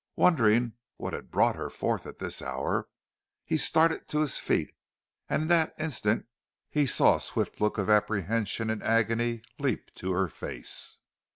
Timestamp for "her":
1.55-1.69, 10.13-10.27